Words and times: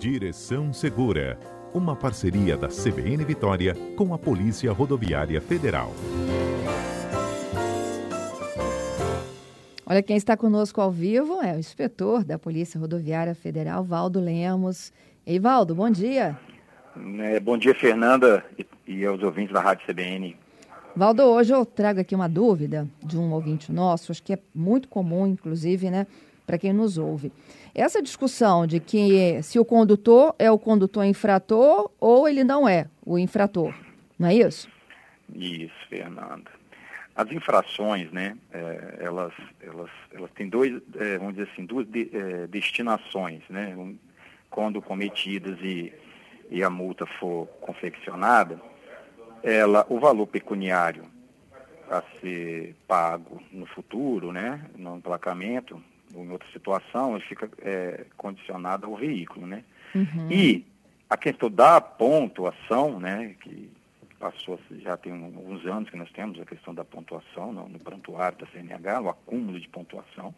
Direção 0.00 0.72
Segura, 0.72 1.38
uma 1.74 1.94
parceria 1.94 2.56
da 2.56 2.68
CBN 2.68 3.22
Vitória 3.22 3.76
com 3.98 4.14
a 4.14 4.18
Polícia 4.18 4.72
Rodoviária 4.72 5.42
Federal. 5.42 5.92
Olha, 9.84 10.02
quem 10.02 10.16
está 10.16 10.38
conosco 10.38 10.80
ao 10.80 10.90
vivo 10.90 11.42
é 11.42 11.54
o 11.54 11.58
inspetor 11.58 12.24
da 12.24 12.38
Polícia 12.38 12.80
Rodoviária 12.80 13.34
Federal, 13.34 13.84
Valdo 13.84 14.18
Lemos. 14.20 14.90
Ei, 15.26 15.38
Valdo, 15.38 15.74
bom 15.74 15.90
dia. 15.90 16.34
É, 17.18 17.38
bom 17.38 17.58
dia, 17.58 17.74
Fernanda 17.74 18.42
e, 18.58 18.66
e 18.86 19.04
aos 19.04 19.22
ouvintes 19.22 19.52
da 19.52 19.60
Rádio 19.60 19.86
CBN. 19.86 20.34
Valdo, 20.96 21.24
hoje 21.24 21.52
eu 21.52 21.66
trago 21.66 22.00
aqui 22.00 22.14
uma 22.14 22.26
dúvida 22.26 22.88
de 23.02 23.18
um 23.18 23.30
ouvinte 23.34 23.70
nosso, 23.70 24.12
acho 24.12 24.22
que 24.22 24.32
é 24.32 24.38
muito 24.54 24.88
comum, 24.88 25.26
inclusive, 25.26 25.90
né, 25.90 26.06
para 26.50 26.58
quem 26.58 26.72
nos 26.72 26.98
ouve. 26.98 27.30
Essa 27.72 28.02
discussão 28.02 28.66
de 28.66 28.80
que 28.80 29.40
se 29.40 29.56
o 29.60 29.64
condutor 29.64 30.34
é 30.36 30.50
o 30.50 30.58
condutor 30.58 31.04
infrator 31.04 31.88
ou 32.00 32.28
ele 32.28 32.42
não 32.42 32.68
é 32.68 32.88
o 33.06 33.16
infrator, 33.16 33.72
não 34.18 34.28
é 34.28 34.34
isso? 34.34 34.68
Isso, 35.32 35.72
Fernanda. 35.88 36.50
As 37.14 37.30
infrações, 37.30 38.10
né, 38.10 38.36
é, 38.52 38.96
elas, 38.98 39.32
elas, 39.60 39.90
elas 40.12 40.30
têm 40.32 40.48
dois, 40.48 40.82
é, 40.96 41.18
vamos 41.18 41.34
dizer 41.34 41.48
assim, 41.52 41.64
duas 41.64 41.86
de, 41.86 42.10
é, 42.12 42.46
destinações, 42.48 43.42
né, 43.48 43.72
um, 43.76 43.96
quando 44.50 44.82
cometidas 44.82 45.56
e, 45.62 45.92
e 46.50 46.64
a 46.64 46.70
multa 46.70 47.06
for 47.20 47.46
confeccionada, 47.60 48.60
ela, 49.40 49.86
o 49.88 50.00
valor 50.00 50.26
pecuniário 50.26 51.04
a 51.88 52.02
ser 52.20 52.74
pago 52.88 53.40
no 53.52 53.66
futuro, 53.66 54.32
né, 54.32 54.64
no 54.76 54.96
emplacamento, 54.96 55.80
ou 56.14 56.24
em 56.24 56.30
outra 56.30 56.48
situação, 56.52 57.16
ele 57.16 57.24
fica 57.24 57.50
é, 57.62 58.04
condicionado 58.16 58.86
ao 58.86 58.96
veículo, 58.96 59.46
né? 59.46 59.64
Uhum. 59.94 60.28
E 60.30 60.64
a 61.08 61.16
questão 61.16 61.50
da 61.50 61.80
pontuação, 61.80 63.00
né, 63.00 63.34
que 63.42 63.70
passou, 64.18 64.60
já 64.82 64.96
tem 64.96 65.12
alguns 65.12 65.64
anos 65.66 65.90
que 65.90 65.96
nós 65.96 66.10
temos 66.12 66.38
a 66.38 66.44
questão 66.44 66.74
da 66.74 66.84
pontuação 66.84 67.52
no, 67.52 67.68
no 67.68 67.78
prontuário 67.78 68.38
da 68.38 68.46
CNH, 68.46 69.00
o 69.00 69.08
acúmulo 69.08 69.58
de 69.58 69.68
pontuação, 69.68 70.34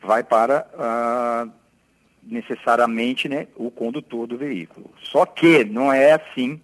vai 0.00 0.22
para 0.22 0.68
ah, 0.74 1.48
necessariamente 2.22 3.28
né, 3.28 3.48
o 3.56 3.70
condutor 3.70 4.26
do 4.26 4.36
veículo. 4.36 4.90
Só 5.02 5.24
que 5.24 5.64
não 5.64 5.92
é 5.92 6.12
assim 6.12 6.60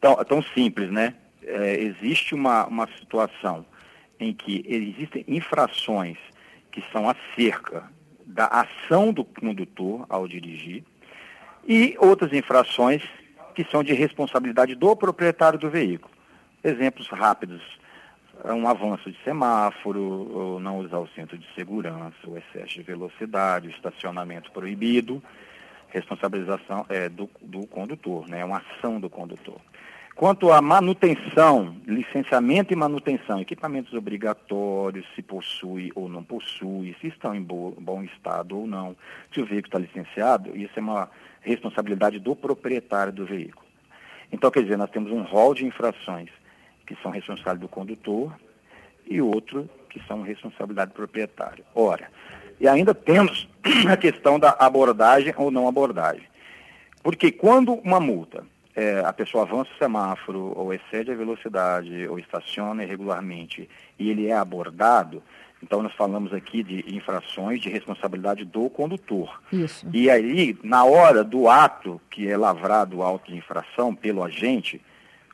tão, 0.00 0.16
tão 0.24 0.42
simples, 0.42 0.90
né? 0.90 1.14
É, 1.42 1.80
existe 1.80 2.34
uma, 2.34 2.66
uma 2.66 2.86
situação 2.98 3.64
em 4.20 4.32
que 4.32 4.62
existem 4.68 5.24
infrações 5.26 6.18
que 6.70 6.82
são 6.92 7.08
acerca 7.08 7.84
da 8.24 8.46
ação 8.46 9.12
do 9.12 9.24
condutor 9.24 10.06
ao 10.08 10.28
dirigir, 10.28 10.84
e 11.66 11.96
outras 11.98 12.32
infrações 12.32 13.02
que 13.54 13.64
são 13.64 13.82
de 13.82 13.92
responsabilidade 13.92 14.74
do 14.74 14.96
proprietário 14.96 15.58
do 15.58 15.68
veículo. 15.68 16.12
Exemplos 16.62 17.08
rápidos, 17.08 17.62
um 18.44 18.66
avanço 18.68 19.10
de 19.10 19.18
semáforo, 19.22 20.58
não 20.60 20.78
usar 20.78 20.98
o 20.98 21.08
centro 21.08 21.36
de 21.36 21.46
segurança, 21.54 22.16
o 22.26 22.38
excesso 22.38 22.74
de 22.74 22.82
velocidade, 22.82 23.68
o 23.68 23.70
estacionamento 23.70 24.50
proibido, 24.52 25.22
responsabilização 25.88 26.86
é, 26.88 27.08
do, 27.08 27.28
do 27.42 27.66
condutor, 27.66 28.28
né, 28.28 28.44
uma 28.44 28.58
ação 28.58 29.00
do 29.00 29.10
condutor. 29.10 29.60
Quanto 30.14 30.52
à 30.52 30.60
manutenção, 30.60 31.76
licenciamento 31.86 32.72
e 32.72 32.76
manutenção, 32.76 33.40
equipamentos 33.40 33.94
obrigatórios, 33.94 35.06
se 35.14 35.22
possui 35.22 35.90
ou 35.94 36.08
não 36.08 36.22
possui, 36.22 36.94
se 37.00 37.06
estão 37.06 37.34
em 37.34 37.42
bo 37.42 37.74
bom 37.80 38.02
estado 38.02 38.58
ou 38.58 38.66
não, 38.66 38.94
se 39.32 39.40
o 39.40 39.46
veículo 39.46 39.66
está 39.66 39.78
licenciado, 39.78 40.54
isso 40.54 40.72
é 40.76 40.80
uma 40.80 41.08
responsabilidade 41.40 42.18
do 42.18 42.36
proprietário 42.36 43.12
do 43.12 43.24
veículo. 43.24 43.66
Então, 44.30 44.50
quer 44.50 44.62
dizer, 44.62 44.76
nós 44.76 44.90
temos 44.90 45.10
um 45.10 45.22
rol 45.22 45.54
de 45.54 45.64
infrações 45.64 46.28
que 46.86 46.94
são 47.02 47.10
responsabilidade 47.10 47.60
do 47.60 47.68
condutor 47.68 48.34
e 49.06 49.20
outro 49.22 49.68
que 49.88 50.00
são 50.06 50.22
responsabilidade 50.22 50.90
do 50.90 50.94
proprietário. 50.94 51.64
Ora, 51.74 52.10
e 52.60 52.68
ainda 52.68 52.94
temos 52.94 53.48
a 53.90 53.96
questão 53.96 54.38
da 54.38 54.50
abordagem 54.58 55.32
ou 55.36 55.50
não 55.50 55.66
abordagem. 55.66 56.28
Porque 57.02 57.32
quando 57.32 57.72
uma 57.74 57.98
multa 57.98 58.39
é, 58.80 59.00
a 59.04 59.12
pessoa 59.12 59.44
avança 59.44 59.70
o 59.74 59.78
semáforo, 59.78 60.52
ou 60.56 60.72
excede 60.72 61.10
a 61.10 61.14
velocidade, 61.14 62.08
ou 62.08 62.18
estaciona 62.18 62.82
irregularmente, 62.82 63.68
e 63.98 64.08
ele 64.08 64.28
é 64.28 64.32
abordado, 64.32 65.22
então 65.62 65.82
nós 65.82 65.92
falamos 65.92 66.32
aqui 66.32 66.62
de 66.62 66.96
infrações 66.96 67.60
de 67.60 67.68
responsabilidade 67.68 68.46
do 68.46 68.70
condutor. 68.70 69.42
Isso. 69.52 69.86
E 69.92 70.08
aí, 70.08 70.58
na 70.64 70.84
hora 70.84 71.22
do 71.22 71.48
ato 71.50 72.00
que 72.10 72.26
é 72.26 72.36
lavrado 72.36 72.96
o 72.96 73.02
auto 73.02 73.30
de 73.30 73.36
infração 73.36 73.94
pelo 73.94 74.24
agente, 74.24 74.80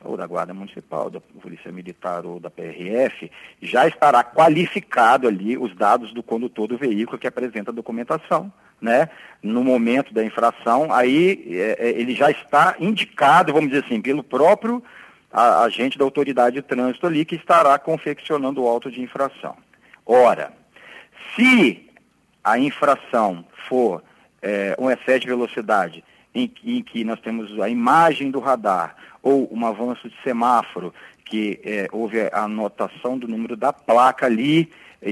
ou 0.03 0.15
da 0.15 0.27
Guarda 0.27 0.53
Municipal, 0.53 1.09
da 1.09 1.19
Polícia 1.19 1.71
Militar 1.71 2.25
ou 2.25 2.39
da 2.39 2.49
PRF, 2.49 3.31
já 3.61 3.87
estará 3.87 4.23
qualificado 4.23 5.27
ali 5.27 5.57
os 5.57 5.75
dados 5.75 6.13
do 6.13 6.21
condutor 6.21 6.67
do 6.67 6.77
veículo 6.77 7.17
que 7.17 7.27
apresenta 7.27 7.71
a 7.71 7.73
documentação 7.73 8.51
né, 8.79 9.09
no 9.41 9.63
momento 9.63 10.13
da 10.13 10.23
infração, 10.23 10.93
aí 10.93 11.47
é, 11.49 11.87
é, 11.87 11.89
ele 11.99 12.13
já 12.13 12.29
está 12.29 12.75
indicado, 12.79 13.53
vamos 13.53 13.69
dizer 13.69 13.85
assim, 13.85 14.01
pelo 14.01 14.23
próprio 14.23 14.83
agente 15.31 15.97
da 15.97 16.05
autoridade 16.05 16.55
de 16.55 16.61
trânsito 16.61 17.05
ali 17.05 17.25
que 17.25 17.35
estará 17.35 17.77
confeccionando 17.77 18.63
o 18.63 18.67
auto 18.67 18.89
de 18.89 19.01
infração. 19.01 19.55
Ora, 20.05 20.53
se 21.35 21.89
a 22.43 22.57
infração 22.57 23.45
for 23.67 24.01
é, 24.41 24.75
um 24.79 24.89
excesso 24.89 25.21
de 25.21 25.27
velocidade 25.27 26.03
em, 26.37 26.51
em, 26.63 26.83
que 26.83 27.03
nós 27.03 27.19
temos 27.19 27.59
a 27.59 27.69
imagem 27.69 28.31
do 28.31 28.39
radar 28.39 28.95
ou 29.21 29.49
um 29.51 29.65
avanço 29.65 30.07
de 30.07 30.15
semáforo, 30.23 30.93
que 31.25 31.59
é, 31.63 31.87
houve 31.91 32.21
a 32.21 32.43
anotação 32.43 33.17
do 33.17 33.27
número 33.27 33.57
da 33.57 33.73
placa 33.73 34.25
ali, 34.25 34.71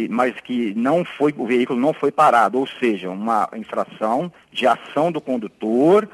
mas 0.09 0.33
que 0.41 0.73
não 0.75 1.05
foi, 1.05 1.33
o 1.37 1.45
veículo 1.45 1.79
não 1.79 1.93
foi 1.93 2.11
parado, 2.11 2.59
ou 2.59 2.67
seja, 2.67 3.09
uma 3.09 3.49
infração 3.55 4.31
de 4.51 4.65
ação 4.65 5.11
do 5.11 5.21
condutor 5.21 6.09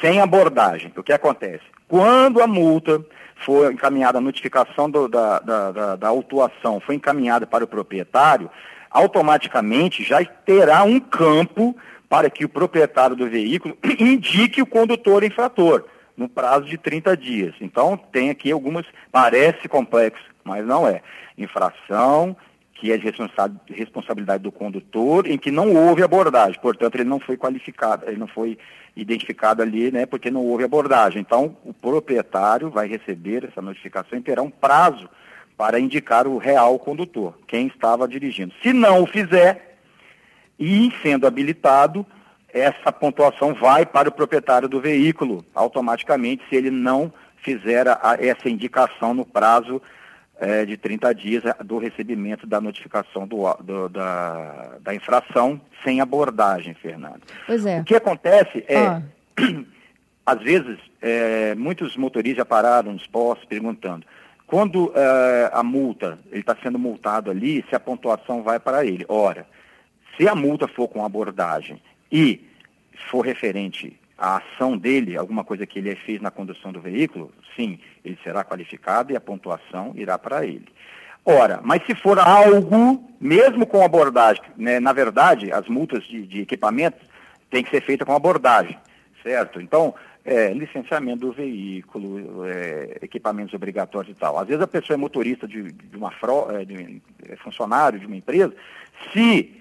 sem 0.00 0.20
abordagem. 0.20 0.92
O 0.96 1.02
que 1.02 1.12
acontece? 1.12 1.64
Quando 1.86 2.40
a 2.40 2.46
multa 2.46 3.04
for 3.44 3.72
encaminhada, 3.72 4.18
a 4.18 4.22
notificação 4.22 4.90
do, 4.90 5.08
da, 5.08 5.38
da, 5.40 5.72
da, 5.72 5.96
da 5.96 6.08
autuação 6.08 6.80
foi 6.80 6.94
encaminhada 6.94 7.46
para 7.46 7.64
o 7.64 7.68
proprietário, 7.68 8.50
automaticamente 8.90 10.02
já 10.02 10.24
terá 10.24 10.82
um 10.82 10.98
campo 10.98 11.76
para 12.08 12.30
que 12.30 12.44
o 12.44 12.48
proprietário 12.48 13.14
do 13.14 13.28
veículo 13.28 13.76
indique 13.98 14.62
o 14.62 14.66
condutor 14.66 15.22
infrator 15.22 15.84
no 16.16 16.28
prazo 16.28 16.66
de 16.66 16.76
30 16.76 17.16
dias. 17.16 17.54
Então, 17.60 17.96
tem 17.96 18.30
aqui 18.30 18.50
algumas, 18.50 18.84
parece 19.12 19.68
complexo, 19.68 20.24
mas 20.42 20.66
não 20.66 20.86
é. 20.86 21.02
Infração 21.36 22.36
que 22.80 22.92
é 22.92 22.96
de 22.96 23.12
responsabilidade 23.70 24.42
do 24.42 24.52
condutor, 24.52 25.26
em 25.26 25.36
que 25.36 25.50
não 25.50 25.74
houve 25.74 26.02
abordagem, 26.02 26.60
portanto 26.60 26.94
ele 26.94 27.04
não 27.04 27.18
foi 27.18 27.36
qualificado, 27.36 28.06
ele 28.06 28.16
não 28.16 28.28
foi 28.28 28.56
identificado 28.94 29.62
ali, 29.62 29.90
né, 29.90 30.06
porque 30.06 30.30
não 30.30 30.44
houve 30.44 30.62
abordagem. 30.62 31.20
Então 31.20 31.56
o 31.64 31.74
proprietário 31.74 32.70
vai 32.70 32.86
receber 32.86 33.44
essa 33.44 33.60
notificação 33.60 34.16
e 34.16 34.22
terá 34.22 34.42
um 34.42 34.50
prazo 34.50 35.08
para 35.56 35.80
indicar 35.80 36.28
o 36.28 36.38
real 36.38 36.78
condutor, 36.78 37.36
quem 37.48 37.66
estava 37.66 38.06
dirigindo. 38.06 38.54
Se 38.62 38.72
não 38.72 39.02
o 39.02 39.06
fizer, 39.06 39.67
e 40.58 40.92
sendo 41.02 41.26
habilitado, 41.26 42.04
essa 42.52 42.90
pontuação 42.90 43.54
vai 43.54 43.84
para 43.84 44.08
o 44.08 44.12
proprietário 44.12 44.68
do 44.68 44.80
veículo, 44.80 45.44
automaticamente, 45.54 46.42
se 46.48 46.56
ele 46.56 46.70
não 46.70 47.12
fizer 47.42 47.86
a, 47.88 48.16
essa 48.18 48.48
indicação 48.48 49.14
no 49.14 49.24
prazo 49.24 49.80
é, 50.40 50.64
de 50.64 50.76
30 50.76 51.14
dias 51.14 51.42
do 51.64 51.78
recebimento 51.78 52.46
da 52.46 52.60
notificação 52.60 53.26
do, 53.26 53.52
do, 53.54 53.88
da, 53.88 54.76
da 54.80 54.94
infração 54.94 55.60
sem 55.84 56.00
abordagem, 56.00 56.74
Fernando. 56.74 57.22
Pois 57.46 57.64
é. 57.66 57.80
O 57.80 57.84
que 57.84 57.94
acontece 57.94 58.64
é, 58.66 58.86
ah. 58.86 59.02
às 60.24 60.40
vezes, 60.42 60.78
é, 61.00 61.54
muitos 61.54 61.96
motoristas 61.96 62.38
já 62.38 62.44
pararam 62.44 62.92
nos 62.92 63.06
postos 63.06 63.46
perguntando, 63.46 64.06
quando 64.46 64.92
é, 64.94 65.50
a 65.52 65.62
multa, 65.62 66.18
ele 66.30 66.40
está 66.40 66.56
sendo 66.62 66.78
multado 66.78 67.30
ali, 67.30 67.64
se 67.68 67.74
a 67.74 67.80
pontuação 67.80 68.42
vai 68.42 68.58
para 68.58 68.84
ele. 68.84 69.04
Ora, 69.08 69.46
se 70.18 70.28
a 70.28 70.34
multa 70.34 70.66
for 70.68 70.88
com 70.88 71.04
abordagem 71.04 71.80
e 72.10 72.44
for 73.08 73.24
referente 73.24 73.98
a 74.18 74.38
ação 74.38 74.76
dele, 74.76 75.16
alguma 75.16 75.44
coisa 75.44 75.64
que 75.64 75.78
ele 75.78 75.94
fez 75.94 76.20
na 76.20 76.30
condução 76.30 76.72
do 76.72 76.80
veículo, 76.80 77.32
sim, 77.54 77.78
ele 78.04 78.18
será 78.24 78.44
qualificado 78.44 79.12
e 79.12 79.16
a 79.16 79.20
pontuação 79.20 79.92
irá 79.94 80.18
para 80.18 80.44
ele. 80.44 80.66
Ora, 81.24 81.60
mas 81.62 81.84
se 81.86 81.94
for 81.94 82.18
algo, 82.18 83.04
mesmo 83.20 83.64
com 83.64 83.84
abordagem, 83.84 84.42
né, 84.56 84.80
na 84.80 84.92
verdade, 84.92 85.52
as 85.52 85.68
multas 85.68 86.02
de, 86.04 86.26
de 86.26 86.40
equipamentos 86.40 87.00
têm 87.48 87.62
que 87.62 87.70
ser 87.70 87.82
feitas 87.82 88.06
com 88.06 88.14
abordagem, 88.14 88.76
certo? 89.22 89.60
Então, 89.60 89.94
é, 90.24 90.52
licenciamento 90.52 91.26
do 91.26 91.32
veículo, 91.32 92.44
é, 92.46 92.98
equipamentos 93.02 93.54
obrigatórios 93.54 94.16
e 94.16 94.18
tal. 94.18 94.38
Às 94.38 94.48
vezes 94.48 94.62
a 94.62 94.66
pessoa 94.66 94.94
é 94.94 94.98
motorista 94.98 95.46
de, 95.46 95.70
de 95.70 95.96
uma 95.96 96.10
fro, 96.10 96.50
é, 96.50 96.64
de, 96.64 97.00
é 97.28 97.36
funcionário 97.36 98.00
de 98.00 98.06
uma 98.06 98.16
empresa, 98.16 98.54
se 99.12 99.58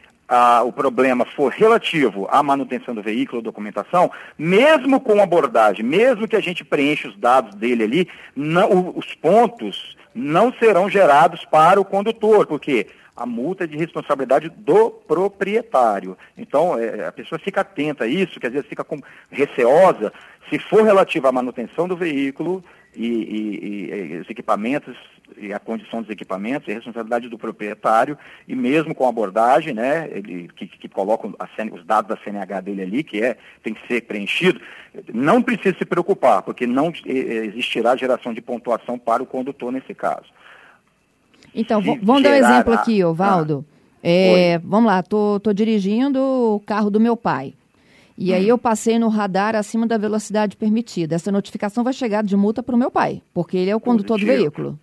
o 0.66 0.72
problema 0.72 1.26
for 1.26 1.52
relativo 1.52 2.28
à 2.30 2.44
manutenção 2.44 2.94
do 2.94 3.02
veículo, 3.02 3.42
documentação, 3.42 4.12
mesmo 4.38 5.00
com 5.00 5.22
abordagem, 5.22 5.86
mesmo 5.86 6.28
que 6.28 6.36
a 6.36 6.42
gente 6.42 6.66
preencha 6.66 7.08
os 7.08 7.18
dados 7.18 7.56
dele 7.56 7.84
ali, 7.84 8.08
não, 8.36 8.94
os 8.96 9.14
pontos 9.16 9.96
não 10.14 10.52
serão 10.54 10.90
gerados 10.90 11.46
para 11.46 11.80
o 11.80 11.86
condutor, 11.86 12.46
porque 12.46 12.88
a 13.16 13.26
multa 13.26 13.64
é 13.64 13.68
de 13.68 13.78
responsabilidade 13.78 14.50
do 14.50 14.92
proprietário. 14.92 16.18
Então, 16.38 16.78
é, 16.78 17.08
a 17.08 17.12
pessoa 17.12 17.40
fica 17.40 17.62
atenta 17.62 18.04
a 18.04 18.08
isso, 18.08 18.40
que 18.40 18.46
às 18.46 18.54
vezes 18.54 18.68
fica 18.68 18.84
com, 18.84 19.00
receosa, 19.32 20.14
se 20.50 20.60
for 20.60 20.84
relativa 20.84 21.30
à 21.30 21.32
manutenção 21.32 21.88
do 21.88 21.96
veículo 21.96 22.64
e, 22.96 23.08
e, 23.08 24.14
e 24.14 24.18
os 24.20 24.30
equipamentos 24.30 24.96
e 25.36 25.54
a 25.54 25.60
condição 25.60 26.02
dos 26.02 26.10
equipamentos, 26.10 26.68
é 26.70 26.74
responsabilidade 26.74 27.30
do 27.30 27.38
proprietário, 27.38 28.18
e 28.48 28.56
mesmo 28.56 28.96
com 28.96 29.08
abordagem, 29.08 29.74
né, 29.74 30.08
ele, 30.12 30.50
que, 30.56 30.68
que 30.68 30.88
coloca 30.90 31.28
os 31.28 31.86
dados 31.86 32.10
da 32.10 32.24
CNH 32.24 32.62
dele 32.62 32.82
ali, 32.82 33.04
que 33.04 33.22
é, 33.22 33.38
tem 33.64 33.74
que 33.74 33.86
ser 33.88 34.02
preenchido, 34.02 34.60
não 35.14 35.42
precisa 35.42 35.76
se 35.78 35.86
preocupar, 35.86 36.42
porque 36.42 36.66
não 36.66 36.92
existirá 37.06 37.96
geração 37.96 38.34
de 38.34 38.42
pontuação 38.42 38.98
para 38.98 39.22
o 39.22 39.26
condutor 39.26 39.72
nesse 39.72 39.94
caso. 39.94 40.26
Então, 41.54 41.82
se 41.82 42.00
vamos 42.02 42.24
dar 42.24 42.32
um 42.32 42.36
exemplo 42.36 42.74
aqui, 42.74 43.04
Ovaldo. 43.04 43.66
Ah, 43.74 43.78
é, 44.04 44.58
vamos 44.60 44.88
lá, 44.88 45.02
tô, 45.02 45.40
tô 45.40 45.52
dirigindo 45.52 46.20
o 46.20 46.60
carro 46.66 46.90
do 46.90 47.00
meu 47.00 47.18
pai. 47.18 47.54
E 48.18 48.32
hum. 48.32 48.36
aí 48.36 48.48
eu 48.48 48.58
passei 48.58 48.98
no 48.98 49.10
radar 49.10 49.56
acima 49.56 49.86
da 49.86 49.98
velocidade 49.98 50.58
permitida. 50.58 51.16
Essa 51.16 51.32
notificação 51.32 51.84
vai 51.84 51.94
chegar 51.94 52.24
de 52.24 52.36
multa 52.36 52.64
para 52.64 52.76
o 52.76 52.78
meu 52.78 52.90
pai, 52.90 53.22
porque 53.34 53.58
ele 53.58 53.70
é 53.70 53.76
o 53.76 53.80
condutor 53.80 54.20
Positivo. 54.20 54.32
do 54.32 54.38
veículo. 54.38 54.80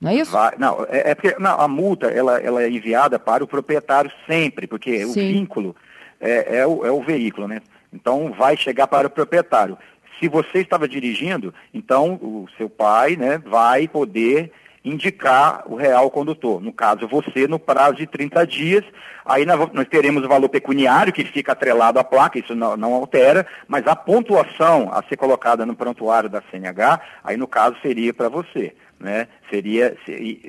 Não 0.00 0.10
é 0.10 0.14
isso? 0.16 0.32
Vai, 0.32 0.54
não, 0.58 0.86
é, 0.88 1.10
é, 1.10 1.14
porque 1.14 1.34
não, 1.38 1.60
a 1.60 1.66
multa 1.66 2.08
ela, 2.08 2.38
ela 2.38 2.62
é 2.62 2.70
enviada 2.70 3.18
para 3.18 3.42
o 3.42 3.46
proprietário 3.46 4.10
sempre, 4.26 4.66
porque 4.66 4.98
Sim. 5.06 5.10
o 5.10 5.12
vínculo 5.12 5.76
é, 6.20 6.58
é, 6.58 6.66
o, 6.66 6.84
é 6.84 6.90
o 6.90 7.02
veículo, 7.02 7.48
né? 7.48 7.60
Então 7.92 8.32
vai 8.36 8.56
chegar 8.56 8.86
para 8.86 9.06
o 9.06 9.10
proprietário. 9.10 9.78
Se 10.18 10.28
você 10.28 10.58
estava 10.60 10.88
dirigindo, 10.88 11.52
então 11.72 12.14
o 12.14 12.46
seu 12.56 12.68
pai 12.68 13.16
né, 13.16 13.38
vai 13.38 13.86
poder 13.86 14.52
indicar 14.86 15.64
o 15.66 15.74
real 15.74 16.08
condutor. 16.10 16.62
No 16.62 16.72
caso, 16.72 17.08
você, 17.08 17.48
no 17.48 17.58
prazo 17.58 17.96
de 17.96 18.06
30 18.06 18.46
dias, 18.46 18.84
aí 19.24 19.44
nós, 19.44 19.58
teremos 19.90 20.24
o 20.24 20.28
valor 20.28 20.48
pecuniário 20.48 21.12
que 21.12 21.24
fica 21.24 21.52
atrelado 21.52 21.98
à 21.98 22.04
placa, 22.04 22.38
isso 22.38 22.54
não, 22.54 22.76
não, 22.76 22.94
altera, 22.94 23.44
mas 23.66 23.84
a 23.86 23.96
pontuação 23.96 24.88
a 24.92 25.02
ser 25.02 25.16
colocada 25.16 25.66
no 25.66 25.74
prontuário 25.74 26.30
da 26.30 26.40
CNH, 26.50 27.00
aí 27.24 27.36
no 27.36 27.48
caso 27.48 27.76
seria 27.82 28.14
para 28.14 28.28
você. 28.28 28.74
Né? 28.98 29.28
Seria, 29.50 29.96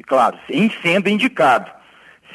claro, 0.06 0.38
em 0.50 0.70
sendo 0.82 1.10
indicado. 1.10 1.70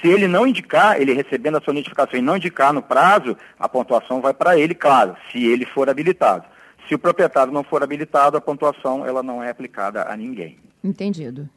Se 0.01 0.09
ele 0.09 0.27
não 0.27 0.47
indicar, 0.47 1.01
ele 1.01 1.13
recebendo 1.13 1.59
a 1.59 1.61
sua 1.61 1.73
notificação 1.73 2.19
e 2.19 2.23
não 2.23 2.37
indicar 2.37 2.73
no 2.73 2.83
prazo, 2.83 3.37
a 3.59 3.69
pontuação 3.69 4.21
vai 4.21 4.35
para 4.35 4.59
ele, 4.59 4.75
claro, 4.75 5.17
se 5.31 5.45
ele 5.45 5.65
for 5.65 5.89
habilitado. 5.89 6.45
Se 6.89 6.95
o 6.95 6.99
proprietário 6.99 7.53
não 7.53 7.63
for 7.63 7.83
habilitado, 7.83 8.37
a 8.37 8.41
pontuação 8.41 9.07
ela 9.07 9.23
não 9.23 9.43
é 9.43 9.51
aplicada 9.51 10.03
a 10.03 10.17
ninguém. 10.17 10.59
Entendido. 10.83 11.49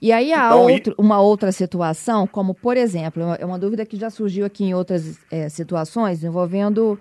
E 0.00 0.12
aí 0.12 0.32
há 0.32 0.46
então, 0.46 0.62
outro, 0.62 0.94
uma 0.98 1.20
outra 1.20 1.52
situação, 1.52 2.26
como 2.26 2.54
por 2.54 2.76
exemplo, 2.76 3.22
é 3.38 3.44
uma 3.46 3.58
dúvida 3.58 3.86
que 3.86 3.96
já 3.96 4.10
surgiu 4.10 4.44
aqui 4.44 4.64
em 4.64 4.74
outras 4.74 5.18
é, 5.30 5.48
situações 5.48 6.22
envolvendo 6.22 6.98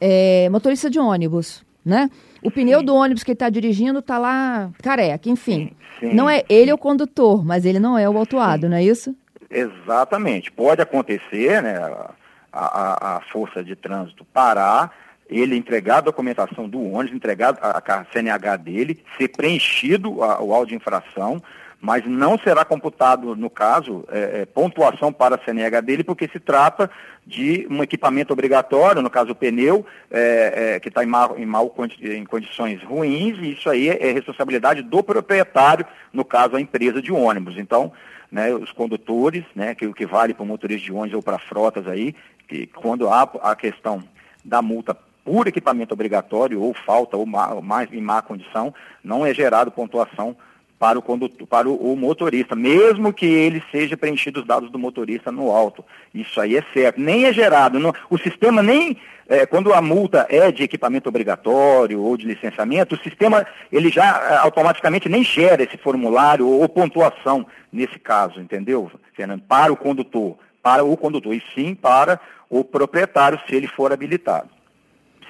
é, 0.00 0.48
motorista 0.48 0.88
de 0.88 0.98
ônibus, 0.98 1.64
né? 1.84 2.10
O 2.42 2.50
pneu 2.50 2.80
sim. 2.80 2.84
do 2.84 2.94
ônibus 2.94 3.22
que 3.22 3.30
ele 3.30 3.36
está 3.36 3.48
dirigindo 3.48 3.98
está 4.00 4.18
lá 4.18 4.70
careca, 4.82 5.28
enfim. 5.28 5.72
Sim, 5.98 6.10
sim, 6.10 6.14
não 6.14 6.28
é 6.28 6.44
ele 6.48 6.70
é 6.70 6.74
o 6.74 6.78
condutor, 6.78 7.44
mas 7.44 7.64
ele 7.64 7.78
não 7.78 7.98
é 7.98 8.08
o 8.08 8.16
autuado, 8.16 8.68
não 8.68 8.76
é 8.76 8.84
isso? 8.84 9.14
Exatamente. 9.50 10.52
Pode 10.52 10.82
acontecer, 10.82 11.62
né? 11.62 11.76
A, 11.78 12.10
a, 12.52 13.16
a 13.16 13.20
força 13.32 13.62
de 13.62 13.76
trânsito 13.76 14.24
parar, 14.24 14.92
ele 15.28 15.56
entregar 15.56 15.98
a 15.98 16.02
documentação 16.02 16.68
do 16.68 16.80
ônibus, 16.82 17.16
entregar 17.16 17.56
a, 17.60 17.78
a 17.78 18.04
CNH 18.12 18.56
dele, 18.56 19.02
ser 19.16 19.28
preenchido 19.28 20.22
a, 20.22 20.42
o 20.42 20.54
áudio 20.54 20.70
de 20.70 20.76
infração, 20.76 21.42
mas 21.80 22.04
não 22.06 22.36
será 22.38 22.64
computado, 22.64 23.36
no 23.36 23.48
caso, 23.48 24.04
é, 24.10 24.40
é, 24.40 24.46
pontuação 24.46 25.12
para 25.12 25.36
a 25.36 25.44
CNH 25.44 25.80
dele, 25.80 26.02
porque 26.02 26.28
se 26.28 26.40
trata 26.40 26.90
de 27.24 27.66
um 27.70 27.82
equipamento 27.82 28.32
obrigatório, 28.32 29.00
no 29.00 29.08
caso 29.08 29.30
o 29.30 29.34
pneu, 29.34 29.86
é, 30.10 30.74
é 30.74 30.80
que 30.80 30.88
está 30.88 31.04
em, 31.04 31.06
mal, 31.06 31.38
em, 31.38 31.46
mal, 31.46 31.72
em 32.00 32.24
condições 32.24 32.82
ruins, 32.82 33.38
e 33.38 33.52
isso 33.52 33.70
aí 33.70 33.88
é, 33.88 34.10
responsabilidade 34.12 34.82
do 34.82 35.02
proprietário, 35.02 35.86
no 36.12 36.24
caso 36.24 36.56
a 36.56 36.60
empresa 36.60 37.00
de 37.00 37.12
ônibus. 37.12 37.56
Então, 37.56 37.92
né, 38.30 38.52
os 38.52 38.72
condutores, 38.72 39.44
né, 39.54 39.74
que 39.74 39.86
o 39.86 39.94
que 39.94 40.04
vale 40.04 40.34
para 40.34 40.42
o 40.42 40.46
motorista 40.46 40.84
de 40.84 40.92
ônibus 40.92 41.14
ou 41.14 41.22
para 41.22 41.38
frotas 41.38 41.86
aí, 41.86 42.14
que 42.48 42.66
quando 42.66 43.08
há 43.08 43.22
a 43.42 43.54
questão 43.54 44.02
da 44.44 44.60
multa 44.60 44.96
por 45.24 45.46
equipamento 45.46 45.92
obrigatório 45.92 46.60
ou 46.60 46.74
falta 46.74 47.16
ou 47.16 47.26
mais 47.26 47.92
em 47.92 48.00
má 48.00 48.20
condição, 48.22 48.74
não 49.04 49.24
é 49.24 49.32
gerado 49.32 49.70
pontuação 49.70 50.34
para 50.78 50.98
o 50.98 51.02
condutor, 51.02 51.46
para 51.46 51.68
o, 51.68 51.96
motorista, 51.96 52.54
mesmo 52.54 53.12
que 53.12 53.26
ele 53.26 53.62
seja 53.70 53.96
preenchido 53.96 54.40
os 54.40 54.46
dados 54.46 54.70
do 54.70 54.78
motorista 54.78 55.32
no 55.32 55.50
auto. 55.50 55.84
Isso 56.14 56.40
aí 56.40 56.56
é 56.56 56.64
certo. 56.72 57.00
Nem 57.00 57.24
é 57.24 57.32
gerado. 57.32 57.80
No, 57.80 57.92
o 58.08 58.16
sistema 58.16 58.62
nem, 58.62 58.96
é, 59.28 59.44
quando 59.44 59.72
a 59.72 59.82
multa 59.82 60.26
é 60.30 60.52
de 60.52 60.62
equipamento 60.62 61.08
obrigatório 61.08 62.00
ou 62.00 62.16
de 62.16 62.26
licenciamento, 62.26 62.94
o 62.94 62.98
sistema 62.98 63.44
ele 63.72 63.90
já 63.90 64.04
é, 64.04 64.36
automaticamente 64.36 65.08
nem 65.08 65.24
gera 65.24 65.64
esse 65.64 65.76
formulário 65.76 66.46
ou, 66.46 66.60
ou 66.60 66.68
pontuação 66.68 67.44
nesse 67.72 67.98
caso, 67.98 68.40
entendeu, 68.40 68.90
Fernando? 69.14 69.42
Para 69.42 69.72
o 69.72 69.76
condutor, 69.76 70.36
para 70.62 70.84
o 70.84 70.96
condutor, 70.96 71.34
e 71.34 71.42
sim 71.54 71.74
para 71.74 72.20
o 72.48 72.62
proprietário, 72.62 73.40
se 73.48 73.54
ele 73.54 73.66
for 73.66 73.92
habilitado. 73.92 74.48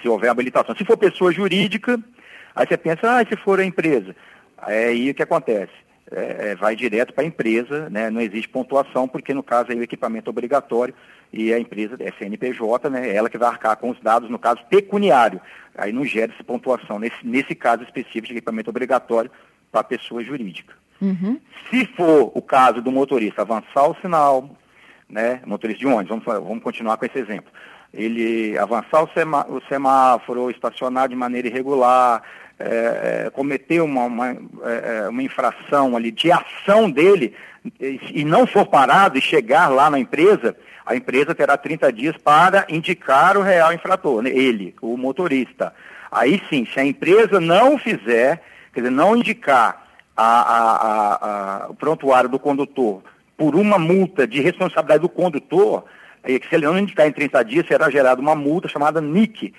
Se 0.03 0.09
houver 0.09 0.31
habilitação. 0.31 0.77
Se 0.77 0.85
for 0.85 0.97
pessoa 0.97 1.33
jurídica, 1.33 1.99
aí 2.55 2.67
você 2.67 2.77
pensa, 2.77 3.19
ah, 3.19 3.25
se 3.27 3.37
for 3.37 3.59
a 3.59 3.65
empresa. 3.65 4.15
É 4.67 4.87
aí 4.87 5.11
o 5.11 5.15
que 5.15 5.23
acontece? 5.23 5.73
É, 6.11 6.51
é 6.51 6.55
vai 6.57 6.75
direto 6.75 7.13
para 7.13 7.23
a 7.23 7.27
empresa, 7.27 7.89
né? 7.91 8.11
não 8.11 8.21
existe 8.21 8.49
pontuação, 8.49 9.07
porque 9.07 9.35
no 9.35 9.43
caso 9.43 9.71
aí 9.71 9.79
o 9.79 9.83
equipamento 9.83 10.29
é 10.29 10.33
obrigatório 10.33 10.95
e 11.33 11.53
a 11.53 11.59
empresa 11.59 11.97
é 12.01 12.11
CNPJ, 12.13 12.89
né? 12.89 13.09
é 13.09 13.15
ela 13.15 13.29
que 13.29 13.37
vai 13.37 13.49
arcar 13.49 13.77
com 13.77 13.91
os 13.91 14.01
dados, 14.01 14.31
no 14.31 14.39
caso 14.39 14.65
pecuniário. 14.71 15.41
Aí 15.77 15.93
não 15.93 16.05
gera 16.05 16.33
essa 16.33 16.43
pontuação, 16.43 16.99
nesse, 16.99 17.25
nesse 17.25 17.55
caso 17.55 17.83
específico 17.83 18.27
de 18.27 18.33
equipamento 18.33 18.71
obrigatório 18.71 19.31
para 19.71 19.83
a 19.83 19.85
pessoa 19.85 20.23
jurídica. 20.25 20.75
Uhum. 21.01 21.39
Se 21.71 21.87
for 21.87 22.33
o 22.35 22.43
caso 22.43 22.83
do 22.83 22.91
motorista 22.91 23.43
avançar 23.43 23.89
o 23.89 23.97
sinal, 24.01 24.51
né, 25.09 25.41
motorista 25.47 25.81
de 25.81 25.87
ônibus, 25.87 26.09
vamos, 26.09 26.25
vamos 26.25 26.63
continuar 26.63 26.97
com 26.97 27.07
esse 27.07 27.19
exemplo. 27.19 27.51
Ele 27.93 28.59
avançar 28.59 29.03
o, 29.03 29.09
semá 29.13 29.47
o 29.49 29.61
semáforo, 29.69 30.51
estacionar 30.51 31.09
de 31.09 31.17
maneira 31.17 31.49
irregular, 31.49 32.23
é, 32.59 33.25
é, 33.27 33.31
cometeu 33.31 33.85
uma, 33.85 34.05
uma, 34.05 34.31
é, 34.31 34.37
é, 35.05 35.09
uma, 35.09 35.23
infração 35.23 35.97
ali 35.97 36.11
de 36.11 36.33
ação 36.33 36.91
dele 36.91 37.33
e, 37.81 38.25
não 38.25 38.47
for 38.47 38.67
parado 38.67 39.17
e 39.17 39.21
chegar 39.21 39.69
lá 39.69 39.89
na 39.89 39.99
empresa, 39.99 40.57
a 40.85 40.97
empresa 40.97 41.35
terá 41.35 41.57
30 41.57 41.93
dias 41.93 42.17
para 42.17 42.67
indicar 42.69 43.37
o 43.37 43.43
real 43.43 43.73
infrator, 43.73 44.23
né? 44.23 44.31
ele, 44.31 44.75
o 44.83 44.97
motorista. 44.97 45.73
Aí 46.11 46.43
sim, 46.49 46.67
se 46.67 46.81
a 46.81 46.85
empresa 46.85 47.39
não 47.39 47.79
fizer, 47.79 48.43
quer 48.73 48.81
dizer, 48.81 48.91
não 48.91 49.17
indicar 49.17 49.87
a, 50.17 50.25
a, 50.27 51.65
a, 51.65 51.71
o 51.71 51.75
prontuário 51.75 52.29
do 52.29 52.39
condutor 52.39 53.03
por 53.37 53.55
uma 53.55 53.79
multa 53.79 54.27
de 54.27 54.41
responsabilidade 54.41 55.03
do 55.03 55.09
condutor, 55.09 55.85
se 56.25 56.55
ele 56.55 56.67
não 56.67 56.79
indicar 56.79 57.07
em 57.07 57.13
30 57.13 57.45
dias, 57.45 57.67
será 57.67 57.91
gerada 57.91 58.21
uma 58.21 58.35
multa 58.35 58.69
chamada 58.69 59.01
NIC, 59.01 59.55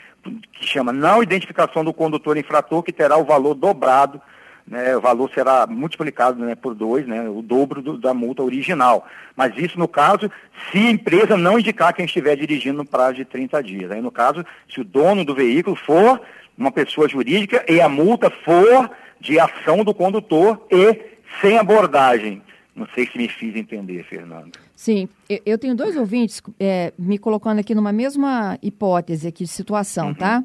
que 0.53 0.67
chama 0.67 0.91
não 0.91 1.23
identificação 1.23 1.83
do 1.83 1.93
condutor 1.93 2.37
infrator, 2.37 2.83
que 2.83 2.91
terá 2.91 3.17
o 3.17 3.25
valor 3.25 3.53
dobrado, 3.53 4.21
né, 4.69 4.95
o 4.95 5.01
valor 5.01 5.31
será 5.33 5.65
multiplicado 5.65 6.43
né, 6.45 6.53
por 6.53 6.75
dois, 6.75 7.07
né, 7.07 7.27
o 7.27 7.41
dobro 7.41 7.81
do, 7.81 7.97
da 7.97 8.13
multa 8.13 8.43
original. 8.43 9.07
Mas 9.35 9.57
isso 9.57 9.79
no 9.79 9.87
caso, 9.87 10.31
se 10.71 10.77
a 10.77 10.91
empresa 10.91 11.35
não 11.35 11.57
indicar 11.57 11.93
quem 11.93 12.05
estiver 12.05 12.35
dirigindo 12.35 12.77
no 12.77 12.85
prazo 12.85 13.15
de 13.15 13.25
30 13.25 13.63
dias. 13.63 13.91
Aí 13.91 14.01
no 14.01 14.11
caso, 14.11 14.45
se 14.71 14.79
o 14.79 14.83
dono 14.83 15.25
do 15.25 15.33
veículo 15.33 15.75
for 15.75 16.21
uma 16.55 16.71
pessoa 16.71 17.09
jurídica 17.09 17.65
e 17.67 17.81
a 17.81 17.89
multa 17.89 18.29
for 18.29 18.91
de 19.19 19.39
ação 19.39 19.83
do 19.83 19.93
condutor 19.93 20.65
e 20.69 21.01
sem 21.41 21.57
abordagem. 21.57 22.41
Não 22.79 22.87
sei 22.95 23.05
se 23.05 23.17
me 23.17 23.27
fiz 23.27 23.53
entender, 23.57 24.05
Fernando. 24.05 24.57
Sim, 24.73 25.09
eu 25.45 25.57
tenho 25.57 25.75
dois 25.75 25.97
ouvintes 25.97 26.41
é, 26.57 26.93
me 26.97 27.17
colocando 27.17 27.59
aqui 27.59 27.75
numa 27.75 27.91
mesma 27.91 28.57
hipótese 28.63 29.27
aqui 29.27 29.43
de 29.43 29.49
situação, 29.49 30.07
uhum. 30.07 30.13
tá? 30.13 30.41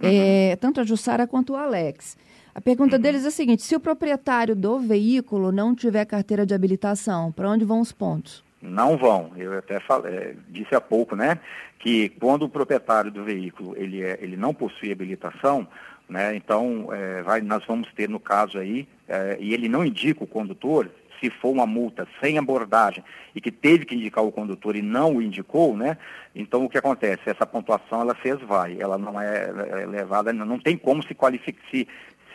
É, 0.00 0.54
tanto 0.60 0.80
a 0.80 0.84
Jussara 0.84 1.26
quanto 1.26 1.54
o 1.54 1.56
Alex. 1.56 2.16
A 2.54 2.60
pergunta 2.60 2.94
uhum. 2.94 3.02
deles 3.02 3.24
é 3.24 3.28
a 3.28 3.30
seguinte: 3.32 3.62
se 3.62 3.74
o 3.74 3.80
proprietário 3.80 4.54
do 4.54 4.78
veículo 4.78 5.50
não 5.50 5.74
tiver 5.74 6.04
carteira 6.04 6.46
de 6.46 6.54
habilitação, 6.54 7.32
para 7.32 7.50
onde 7.50 7.64
vão 7.64 7.80
os 7.80 7.90
pontos? 7.90 8.44
Não 8.62 8.96
vão. 8.96 9.32
Eu 9.36 9.58
até 9.58 9.80
falei, 9.80 10.36
disse 10.48 10.76
há 10.76 10.80
pouco, 10.80 11.16
né, 11.16 11.40
que 11.80 12.10
quando 12.20 12.44
o 12.44 12.48
proprietário 12.48 13.10
do 13.10 13.24
veículo 13.24 13.74
ele, 13.76 14.00
é, 14.00 14.16
ele 14.22 14.36
não 14.36 14.54
possui 14.54 14.92
habilitação, 14.92 15.66
né, 16.08 16.36
então 16.36 16.88
é, 16.92 17.20
vai, 17.22 17.40
nós 17.40 17.64
vamos 17.66 17.92
ter 17.94 18.08
no 18.08 18.20
caso 18.20 18.58
aí, 18.58 18.86
é, 19.08 19.36
e 19.40 19.52
ele 19.52 19.68
não 19.68 19.84
indica 19.84 20.22
o 20.22 20.26
condutor, 20.26 20.88
se 21.24 21.30
for 21.30 21.50
uma 21.50 21.66
multa 21.66 22.06
sem 22.20 22.36
abordagem 22.36 23.02
e 23.34 23.40
que 23.40 23.50
teve 23.50 23.86
que 23.86 23.94
indicar 23.94 24.22
o 24.22 24.30
condutor 24.30 24.76
e 24.76 24.82
não 24.82 25.16
o 25.16 25.22
indicou, 25.22 25.74
né? 25.74 25.96
Então 26.34 26.64
o 26.64 26.68
que 26.68 26.76
acontece? 26.76 27.22
Essa 27.24 27.46
pontuação 27.46 28.02
ela 28.02 28.14
se 28.20 28.28
esvai, 28.28 28.76
ela 28.78 28.98
não 28.98 29.18
é, 29.18 29.50
é 29.82 29.86
levada, 29.86 30.32
não 30.32 30.58
tem 30.58 30.76
como 30.76 31.02
se 31.02 31.14
qualificar, 31.14 31.62
se, 31.70 31.88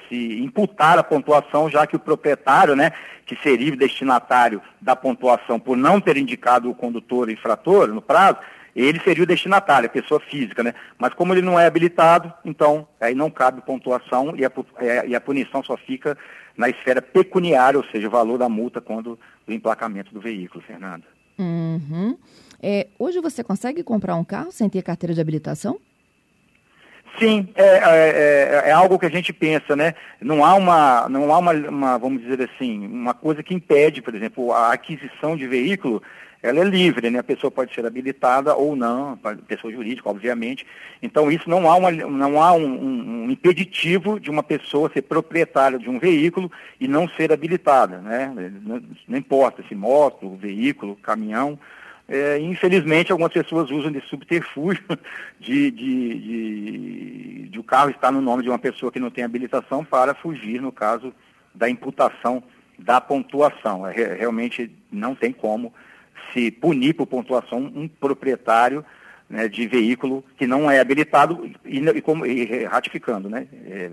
se 0.08 0.40
imputar 0.42 0.98
a 0.98 1.04
pontuação, 1.04 1.70
já 1.70 1.86
que 1.86 1.96
o 1.96 2.00
proprietário, 2.00 2.76
né, 2.76 2.92
que 3.28 3.36
seria 3.36 3.72
o 3.72 3.78
destinatário 3.78 4.60
da 4.82 4.96
pontuação 4.96 5.60
por 5.60 5.78
não 5.78 6.02
ter 6.02 6.18
indicado 6.18 6.70
o 6.70 6.76
condutor 6.76 7.30
infrator 7.30 7.90
no 7.90 8.02
prazo, 8.02 8.38
ele 8.76 9.00
seria 9.00 9.24
o 9.24 9.28
destinatário, 9.28 9.88
a 9.88 9.92
pessoa 9.92 10.20
física, 10.20 10.64
né? 10.64 10.74
Mas 10.98 11.14
como 11.14 11.34
ele 11.34 11.42
não 11.42 11.60
é 11.60 11.66
habilitado, 11.66 12.34
então 12.46 12.88
aí 13.00 13.16
não 13.16 13.30
cabe 13.30 13.62
pontuação 13.62 14.36
e 14.36 14.46
a, 14.46 14.52
é, 14.78 15.08
e 15.08 15.16
a 15.16 15.22
punição 15.22 15.64
só 15.64 15.76
fica 15.78 16.18
na 16.56 16.70
esfera 16.70 17.02
pecuniária, 17.02 17.78
ou 17.78 17.86
seja, 17.86 18.08
o 18.08 18.12
valor 18.12 18.38
da 18.38 18.50
multa 18.50 18.82
quando 18.82 19.18
o 19.48 19.52
emplacamento 19.52 20.14
do 20.14 20.20
veículo, 20.20 20.64
Fernanda. 20.64 21.06
Uhum. 21.38 22.18
É, 22.62 22.88
hoje 23.00 23.22
você 23.22 23.44
consegue 23.44 23.82
comprar 23.84 24.16
um 24.16 24.26
carro 24.26 24.52
sem 24.52 24.70
ter 24.70 24.82
carteira 24.82 25.14
de 25.14 25.22
habilitação? 25.22 25.80
Sim, 27.18 27.50
é, 27.56 27.64
é, 27.64 28.62
é, 28.66 28.70
é, 28.70 28.72
algo 28.72 29.00
que 29.00 29.06
a 29.06 29.10
gente 29.10 29.34
pensa, 29.34 29.76
né? 29.76 29.94
Não 30.22 30.44
há, 30.44 30.54
uma, 30.56 31.10
não 31.10 31.34
há 31.34 31.38
uma, 31.38 31.52
uma, 31.52 31.98
vamos 31.98 32.22
dizer 32.22 32.50
assim, 32.50 32.86
uma 32.86 33.14
coisa 33.14 33.44
que 33.44 33.54
impede, 33.54 34.02
por 34.02 34.16
exemplo, 34.16 34.54
a 34.54 34.72
aquisição 34.72 35.36
de 35.36 35.48
veículo 35.48 36.02
ela 36.42 36.60
é 36.60 36.64
livre, 36.64 37.10
né? 37.10 37.20
A 37.20 37.24
pessoa 37.24 37.52
pode 37.52 37.74
ser 37.74 37.86
habilitada 37.86 38.56
ou 38.56 38.76
não, 38.76 39.20
pessoa 39.48 39.74
jurídica, 39.74 40.10
obviamente. 40.10 40.66
Então, 41.02 41.30
isso 41.30 41.50
não 41.50 41.70
há, 41.70 41.76
uma, 41.76 41.92
não 41.92 42.42
há 42.42 42.54
um, 42.54 42.66
um, 42.66 43.24
um, 43.26 43.32
impeditivo 43.32 44.20
de 44.20 44.30
uma 44.30 44.42
pessoa 44.42 44.90
ser 44.94 45.02
proprietária 45.02 45.78
de 45.78 45.90
um 45.90 46.00
veículo 46.00 46.50
e 46.80 46.88
não 46.88 47.10
ser 47.10 47.34
habilitada, 47.34 48.00
né? 48.00 48.34
Não, 48.64 48.82
não 49.08 49.18
importa 49.18 49.64
se 49.68 49.76
moto, 49.76 50.38
veículo, 50.38 50.96
caminhão. 50.96 51.60
É, 52.08 52.40
infelizmente, 52.40 53.12
algumas 53.12 53.34
pessoas 53.34 53.70
usam 53.70 53.92
de 53.92 54.02
subterfúgio 54.02 54.84
de, 55.40 55.70
de, 55.70 56.20
de, 56.20 57.50
de 57.50 57.60
o 57.60 57.64
carro 57.64 57.90
estar 57.90 58.12
no 58.12 58.22
nome 58.22 58.44
de 58.44 58.50
uma 58.50 58.58
pessoa 58.58 58.92
que 58.92 59.00
não 59.00 59.12
tem 59.12 59.26
habilitação 59.26 59.84
para 59.84 60.16
fugir, 60.16 60.62
no 60.62 60.72
caso 60.72 61.14
da 61.54 61.70
imputação 61.70 62.42
da 62.80 63.02
pontuação. 63.02 63.86
É, 63.86 64.16
realmente 64.16 64.72
não 64.90 65.14
tem 65.14 65.34
como 65.34 65.74
se 66.34 66.52
punir 66.52 66.94
por 66.94 67.08
pontuação 67.08 67.60
um 67.60 67.88
proprietário 67.88 68.86
né, 69.30 69.48
de 69.48 69.68
veículo 69.68 70.24
que 70.38 70.48
não 70.48 70.70
é 70.70 70.80
habilitado 70.80 71.50
e, 71.66 71.80
e, 71.80 72.02
como, 72.02 72.26
e 72.26 72.66
ratificando, 72.66 73.30
né, 73.30 73.48
é, 73.66 73.92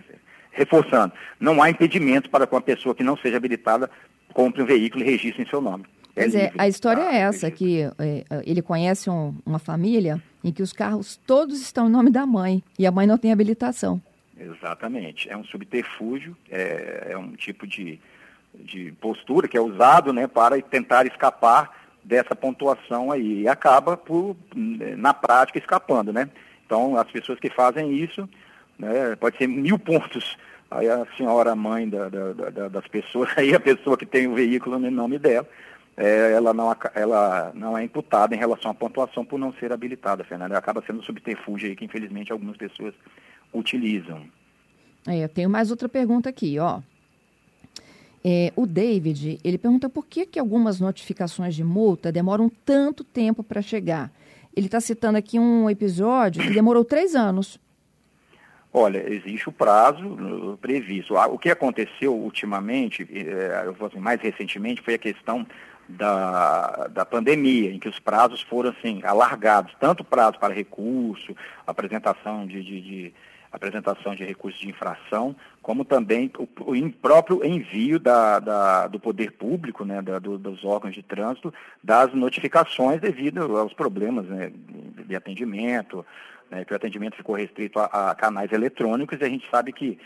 reforçando. 0.51 1.13
Não 1.39 1.63
há 1.63 1.69
impedimento 1.69 2.31
para 2.31 2.47
que 2.47 2.55
uma 2.55 2.61
pessoa 2.61 2.95
que 2.95 3.05
não 3.05 3.17
seja 3.17 3.37
habilitada 3.37 3.91
compre 4.33 4.63
um 4.63 4.67
veículo 4.67 5.05
e 5.05 5.07
registre 5.07 5.43
em 5.43 5.49
seu 5.49 5.61
nome. 5.61 5.85
É 6.15 6.23
Quer 6.23 6.27
dizer, 6.27 6.53
a 6.57 6.67
história 6.67 7.03
é 7.03 7.17
essa, 7.19 7.51
que 7.51 7.83
é, 7.99 8.25
ele 8.47 8.63
conhece 8.63 9.11
um, 9.11 9.35
uma 9.45 9.59
família 9.59 10.21
em 10.43 10.51
que 10.51 10.63
os 10.63 10.73
carros 10.73 11.21
todos 11.27 11.61
estão 11.61 11.89
em 11.89 11.91
nome 11.91 12.11
da 12.11 12.25
mãe 12.25 12.63
e 12.79 12.87
a 12.87 12.91
mãe 12.91 13.07
não 13.07 13.19
tem 13.19 13.33
habilitação. 13.33 14.01
Exatamente. 14.39 15.29
É 15.29 15.37
um 15.37 15.45
subterfúgio, 15.45 16.37
é, 16.51 17.09
é 17.11 17.19
um 17.19 17.33
tipo 17.33 17.67
de, 17.67 17.99
de 18.55 18.93
postura 19.01 19.47
que 19.47 19.57
é 19.57 19.61
usado 19.61 20.13
né, 20.13 20.27
para 20.27 20.61
tentar 20.63 21.07
escapar 21.07 21.86
dessa 22.07 22.37
pontuação 22.37 23.11
aí 23.11 23.43
e 23.43 23.49
acaba 23.49 23.97
por, 23.97 24.37
na 24.55 25.13
prática 25.13 25.59
escapando, 25.59 26.13
né? 26.13 26.29
Então 26.65 26.97
as 26.97 27.11
pessoas 27.11 27.39
que 27.41 27.51
fazem 27.51 27.93
isso, 27.93 28.29
né, 28.79 29.17
pode 29.17 29.37
ser 29.37 29.49
mil 29.49 29.79
pontos. 29.79 30.37
Aí 30.71 30.89
a 30.89 31.07
senhora 31.17 31.55
mãe 31.55 31.89
da, 31.89 32.09
da, 32.09 32.33
da, 32.33 32.69
das 32.69 32.87
pessoas, 32.89 33.31
aí 33.37 33.55
a 33.55 33.61
pessoa 33.61 33.97
que 33.97 34.07
tem 34.07 34.27
o 34.29 34.35
veículo 34.35 34.79
no 34.79 34.91
nome 34.91 35.19
dela, 35.19 35.47
é, 35.97 36.33
ela, 36.33 36.53
não, 36.53 36.77
ela 36.95 37.53
não 37.55 37.77
é 37.77 37.83
imputada 37.83 38.35
em 38.35 38.39
relação 38.39 38.71
à 38.71 38.75
pontuação 38.75 39.25
por 39.25 39.39
não 39.39 39.53
ser 39.55 39.73
habilitada, 39.73 40.23
Fernanda. 40.25 40.57
Acaba 40.57 40.83
sendo 40.87 41.01
um 41.01 41.03
subterfúgio 41.03 41.69
aí 41.69 41.77
que 41.77 41.85
infelizmente 41.85 42.31
algumas 42.31 42.57
pessoas 42.57 42.95
utilizam. 43.53 44.23
É, 45.07 45.25
eu 45.25 45.29
tenho 45.29 45.49
mais 45.49 45.71
outra 45.71 45.89
pergunta 45.89 46.29
aqui, 46.29 46.59
ó. 46.59 46.81
É, 48.29 48.53
o 48.57 48.67
David, 48.67 49.39
ele 49.45 49.57
pergunta 49.57 49.89
por 49.89 50.05
que, 50.05 50.27
que 50.27 50.41
algumas 50.41 50.81
notificações 50.81 51.55
de 51.55 51.63
multa 51.63 52.11
demoram 52.11 52.51
tanto 52.65 53.05
tempo 53.05 53.41
para 53.41 53.63
chegar. 53.63 54.11
Ele 54.57 54.67
está 54.67 54.81
citando 54.81 55.17
aqui 55.17 55.39
um 55.39 55.71
episódio 55.71 56.43
que 56.43 56.51
demorou 56.51 56.85
três 56.85 57.15
anos. 57.15 57.61
Olha, 58.73 59.09
existe 59.09 59.49
o 59.49 59.53
prazo 59.53 60.59
previsto. 60.61 61.17
Ah, 61.17 61.29
o 61.29 61.39
que 61.39 61.51
aconteceu 61.51 62.17
ultimamente, 62.17 63.07
é, 63.13 63.63
eu 63.65 63.75
vou 63.75 63.89
mais 64.01 64.21
recentemente, 64.21 64.83
foi 64.83 64.95
a 64.95 64.99
questão 64.99 65.47
da, 65.89 66.89
da 66.89 67.07
pandemia, 67.07 67.71
em 67.71 67.79
que 67.79 67.89
os 67.89 68.01
prazos 68.01 68.43
foram 68.43 68.71
assim, 68.71 69.03
alargados, 69.05 69.73
tanto 69.79 70.03
prazo 70.03 70.37
para 70.41 70.53
recurso, 70.53 71.33
apresentação 71.65 72.45
de, 72.45 72.61
de, 72.61 72.81
de 72.81 73.15
apresentação 73.57 74.15
de 74.15 74.25
recursos 74.25 74.61
de 74.61 74.69
infração, 74.69 75.35
como 75.63 75.85
também 75.85 76.31
o, 76.39 76.43
o 76.43 76.93
próprio 76.93 77.45
envio 77.45 77.99
da, 77.99 78.39
da, 78.39 78.87
do 78.87 79.01
poder 79.01 79.33
público, 79.33 79.85
né, 79.85 80.01
da, 80.03 80.19
do, 80.19 80.39
dos 80.39 80.65
órgãos 80.65 80.95
de 80.95 81.03
trânsito, 81.03 81.53
das 81.83 82.13
notificações 82.13 83.01
devido 83.01 83.57
aos 83.57 83.73
problemas 83.73 84.27
né, 84.27 84.53
de 85.07 85.17
atendimento, 85.17 86.05
né, 86.51 86.65
que 86.65 86.73
o 86.73 86.77
atendimento 86.77 87.17
ficou 87.17 87.35
restrito 87.35 87.79
a, 87.79 88.11
a, 88.11 88.15
canais 88.15 88.53
eletrônicos, 88.53 89.19
e 89.21 89.25
a 89.25 89.29
gente 89.29 89.49
sabe 89.51 89.73
que, 89.73 89.99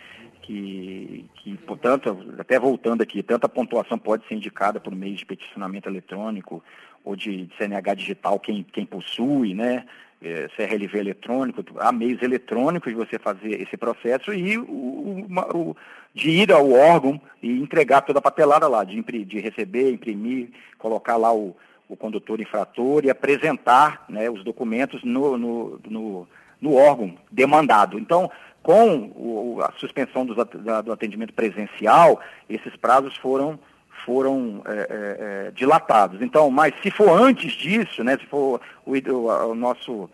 que, 0.42 1.28
que, 1.35 1.57
portanto, 1.59 2.16
até 2.38 2.59
voltando 2.59 3.02
aqui, 3.02 3.23
tanta 3.23 3.49
pontuação 3.49 3.99
pode 3.99 4.26
ser 4.26 4.35
indicada 4.35 4.80
por 4.80 4.95
meio 4.95 5.16
de 5.16 5.26
peticionamento 5.26 5.88
eletrônico 5.88 6.62
ou 7.04 7.16
de, 7.16 7.47
de 7.47 7.57
CNH 7.57 7.95
digital, 7.95 8.38
quem, 8.38 8.62
quem 8.62 8.87
possui, 8.87 9.54
né? 9.54 9.85
É, 10.22 10.48
CRLV 10.48 10.98
eletrônico, 10.98 11.64
há 11.78 11.90
meios 11.90 12.20
eletrônicos 12.22 12.92
de 12.92 12.98
você 12.98 13.18
fazer 13.18 13.60
esse 13.60 13.76
processo 13.76 14.32
e 14.32 14.58
o, 14.58 15.26
o, 15.54 15.76
de 16.14 16.30
ir 16.30 16.52
ao 16.52 16.70
órgão 16.70 17.20
e 17.42 17.50
entregar 17.50 18.02
toda 18.02 18.18
a 18.18 18.22
papelada 18.22 18.68
lá, 18.68 18.84
de, 18.84 19.02
de 19.24 19.40
receber, 19.40 19.90
imprimir, 19.90 20.50
colocar 20.78 21.16
lá 21.16 21.32
o, 21.32 21.56
o 21.88 21.96
condutor 21.96 22.40
infrator 22.40 23.04
e 23.04 23.10
apresentar 23.10 24.04
né, 24.08 24.28
os 24.30 24.44
documentos 24.44 25.02
no, 25.02 25.38
no, 25.38 25.80
no, 25.88 26.28
no, 26.60 26.74
órgão 26.74 27.16
demandado. 27.30 27.98
Então, 27.98 28.30
com 28.62 29.10
o, 29.16 29.58
a 29.62 29.72
suspensão 29.78 30.26
do, 30.26 30.34
da, 30.34 30.82
do 30.82 30.92
atendimento 30.92 31.32
presencial, 31.32 32.20
esses 32.48 32.76
prazos 32.76 33.16
foram 33.16 33.58
foram 34.04 34.62
é, 34.66 34.73
é, 34.73 35.47
é, 35.49 35.50
dilatados. 35.52 36.21
Então, 36.23 36.50
mas 36.50 36.75
se 36.83 36.90
for 36.90 37.11
antes 37.11 37.52
disso, 37.52 38.04
né, 38.04 38.16
se 38.19 38.26
for 38.26 38.61
o, 38.85 38.92
o, 38.92 39.50
o, 39.50 39.54
nosso, 39.54 40.11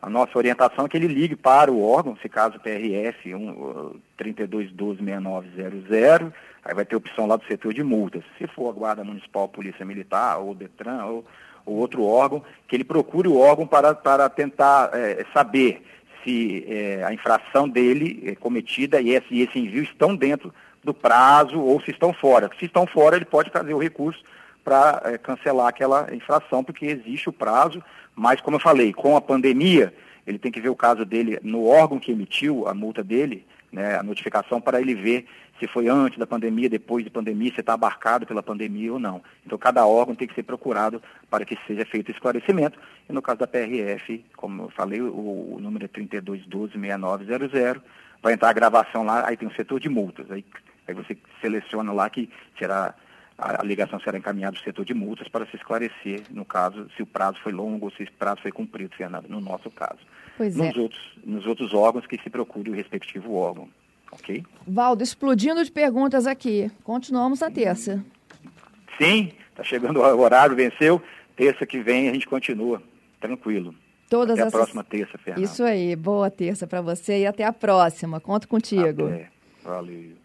a 0.00 0.08
nossa 0.08 0.36
orientação 0.36 0.86
é 0.86 0.88
que 0.88 0.96
ele 0.96 1.06
ligue 1.06 1.36
para 1.36 1.70
o 1.70 1.82
órgão, 1.82 2.16
se 2.20 2.28
caso 2.28 2.58
PRF 2.60 3.34
um, 3.34 3.94
32126900, 4.18 6.32
aí 6.64 6.74
vai 6.74 6.84
ter 6.84 6.96
opção 6.96 7.26
lá 7.26 7.36
do 7.36 7.44
setor 7.46 7.72
de 7.72 7.82
multas. 7.82 8.22
Se 8.38 8.46
for 8.46 8.70
a 8.70 8.72
Guarda 8.72 9.04
Municipal, 9.04 9.48
Polícia 9.48 9.84
Militar, 9.84 10.38
ou 10.38 10.54
Detran, 10.54 11.04
ou, 11.04 11.24
ou 11.64 11.76
outro 11.76 12.04
órgão, 12.04 12.42
que 12.68 12.76
ele 12.76 12.84
procure 12.84 13.28
o 13.28 13.38
órgão 13.38 13.66
para, 13.66 13.94
para 13.94 14.28
tentar 14.28 14.90
é, 14.92 15.24
saber 15.32 15.82
se 16.22 16.64
é, 16.68 17.04
a 17.04 17.12
infração 17.12 17.68
dele 17.68 18.22
é 18.26 18.34
cometida 18.34 19.00
e 19.00 19.10
esse, 19.10 19.26
e 19.30 19.42
esse 19.42 19.58
envio 19.58 19.82
estão 19.82 20.14
dentro 20.14 20.52
do 20.82 20.94
prazo 20.94 21.60
ou 21.60 21.80
se 21.82 21.90
estão 21.90 22.12
fora. 22.12 22.50
Se 22.58 22.66
estão 22.66 22.86
fora, 22.86 23.16
ele 23.16 23.24
pode 23.24 23.50
fazer 23.50 23.74
o 23.74 23.78
recurso 23.78 24.22
para 24.64 25.02
é, 25.04 25.18
cancelar 25.18 25.68
aquela 25.68 26.14
infração, 26.14 26.62
porque 26.62 26.86
existe 26.86 27.28
o 27.28 27.32
prazo, 27.32 27.82
mas 28.14 28.40
como 28.40 28.56
eu 28.56 28.60
falei, 28.60 28.92
com 28.92 29.16
a 29.16 29.20
pandemia, 29.20 29.92
ele 30.26 30.38
tem 30.38 30.52
que 30.52 30.60
ver 30.60 30.68
o 30.68 30.76
caso 30.76 31.04
dele 31.04 31.38
no 31.42 31.66
órgão 31.66 31.98
que 31.98 32.12
emitiu 32.12 32.68
a 32.68 32.74
multa 32.74 33.02
dele, 33.02 33.46
né, 33.72 33.96
a 33.96 34.02
notificação, 34.02 34.60
para 34.60 34.80
ele 34.80 34.94
ver 34.94 35.26
se 35.58 35.68
foi 35.68 35.88
antes 35.88 36.18
da 36.18 36.26
pandemia, 36.26 36.70
depois 36.70 37.04
da 37.04 37.10
pandemia, 37.10 37.52
se 37.52 37.60
está 37.60 37.74
abarcado 37.74 38.26
pela 38.26 38.42
pandemia 38.42 38.92
ou 38.92 38.98
não. 38.98 39.22
Então, 39.44 39.58
cada 39.58 39.86
órgão 39.86 40.14
tem 40.14 40.26
que 40.26 40.34
ser 40.34 40.42
procurado 40.42 41.02
para 41.28 41.44
que 41.44 41.56
seja 41.66 41.84
feito 41.84 42.10
esclarecimento. 42.10 42.78
E 43.08 43.12
no 43.12 43.20
caso 43.20 43.40
da 43.40 43.46
PRF, 43.46 44.24
como 44.36 44.64
eu 44.64 44.70
falei, 44.70 45.02
o, 45.02 45.54
o 45.54 45.58
número 45.60 45.84
é 45.84 45.88
32126900, 45.88 47.80
vai 48.22 48.32
entrar 48.32 48.48
a 48.48 48.54
gravação 48.54 49.04
lá, 49.04 49.28
aí 49.28 49.36
tem 49.36 49.48
o 49.48 49.54
setor 49.54 49.78
de 49.78 49.90
multas. 49.90 50.30
Aí 50.30 50.44
Aí 50.90 50.94
você 50.94 51.16
seleciona 51.40 51.92
lá 51.92 52.08
que 52.10 52.28
será 52.58 52.94
a, 53.40 53.64
ligação 53.64 53.98
será 54.00 54.18
encaminhada 54.18 54.56
ao 54.56 54.62
setor 54.62 54.84
de 54.84 54.92
multas 54.92 55.26
para 55.28 55.46
se 55.46 55.56
esclarecer, 55.56 56.22
no 56.30 56.44
caso, 56.44 56.88
se 56.94 57.02
o 57.02 57.06
prazo 57.06 57.38
foi 57.42 57.52
longo 57.52 57.86
ou 57.86 57.92
se 57.92 58.02
esse 58.02 58.12
prazo 58.12 58.42
foi 58.42 58.52
cumprido, 58.52 58.94
Fernando, 58.94 59.28
no 59.28 59.40
nosso 59.40 59.70
caso. 59.70 59.98
Pois 60.36 60.54
nos, 60.54 60.76
é. 60.76 60.78
outros, 60.78 61.18
nos 61.24 61.46
outros 61.46 61.72
órgãos 61.72 62.06
que 62.06 62.20
se 62.22 62.28
procure 62.28 62.70
o 62.70 62.74
respectivo 62.74 63.34
órgão. 63.34 63.68
Ok? 64.12 64.44
Valdo, 64.66 65.02
explodindo 65.02 65.64
de 65.64 65.70
perguntas 65.70 66.26
aqui. 66.26 66.70
Continuamos 66.84 67.40
na 67.40 67.50
terça. 67.50 68.04
Sim, 69.00 69.32
está 69.48 69.62
chegando 69.62 70.00
o 70.00 70.20
horário, 70.20 70.54
venceu. 70.54 71.00
Terça 71.36 71.64
que 71.64 71.80
vem 71.80 72.08
a 72.08 72.12
gente 72.12 72.26
continua. 72.26 72.82
Tranquilo. 73.20 73.74
Todas 74.10 74.32
até 74.32 74.48
essas... 74.48 74.54
a 74.54 74.58
próxima 74.58 74.84
terça, 74.84 75.16
Fernando. 75.16 75.44
Isso 75.44 75.62
aí, 75.62 75.94
boa 75.94 76.30
terça 76.30 76.66
para 76.66 76.82
você 76.82 77.20
e 77.20 77.26
até 77.26 77.44
a 77.44 77.52
próxima. 77.52 78.20
Conto 78.20 78.48
contigo. 78.48 79.06
Até. 79.06 79.30
Valeu. 79.62 80.20